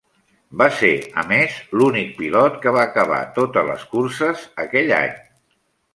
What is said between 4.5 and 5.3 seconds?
aquell any.